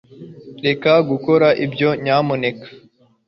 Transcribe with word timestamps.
reka 0.65 0.91
gukora 1.09 1.47
ibyo, 1.65 1.89
nyamuneka 2.03 2.67